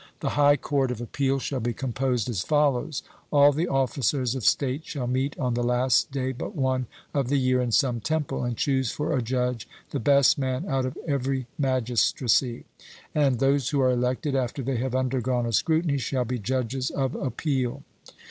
The 0.21 0.29
high 0.29 0.57
court 0.57 0.89
of 0.89 0.99
appeal 0.99 1.37
shall 1.37 1.59
be 1.59 1.73
composed 1.73 2.27
as 2.27 2.41
follows: 2.41 3.03
All 3.31 3.51
the 3.51 3.67
officers 3.67 4.33
of 4.33 4.43
state 4.43 4.83
shall 4.83 5.05
meet 5.05 5.37
on 5.37 5.53
the 5.53 5.61
last 5.63 6.11
day 6.11 6.31
but 6.31 6.55
one 6.55 6.87
of 7.13 7.29
the 7.29 7.37
year 7.37 7.61
in 7.61 7.71
some 7.71 7.99
temple, 8.01 8.43
and 8.43 8.57
choose 8.57 8.89
for 8.91 9.15
a 9.15 9.21
judge 9.21 9.69
the 9.91 9.99
best 9.99 10.39
man 10.39 10.65
out 10.67 10.87
of 10.87 10.97
every 11.05 11.45
magistracy: 11.59 12.65
and 13.13 13.37
those 13.37 13.69
who 13.69 13.79
are 13.79 13.91
elected, 13.91 14.33
after 14.35 14.63
they 14.63 14.77
have 14.77 14.95
undergone 14.95 15.45
a 15.45 15.53
scrutiny, 15.53 15.99
shall 15.99 16.25
be 16.25 16.39
judges 16.39 16.89
of 16.89 17.13
appeal. 17.13 17.83